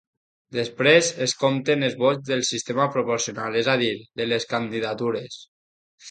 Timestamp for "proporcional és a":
2.95-3.75